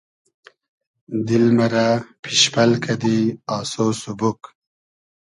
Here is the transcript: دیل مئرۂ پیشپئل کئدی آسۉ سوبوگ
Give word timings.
دیل 1.25 1.45
مئرۂ 1.57 1.87
پیشپئل 2.21 2.71
کئدی 2.83 3.19
آسۉ 3.55 3.73
سوبوگ 4.01 4.41